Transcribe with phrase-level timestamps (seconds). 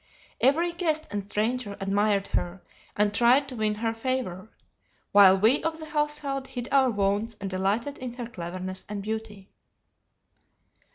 [0.39, 2.63] Every guest and stranger admired her
[2.97, 4.49] and tried to win her favor:
[5.11, 9.51] while we of the household hid our wounds and delighted in her cleverness and beauty.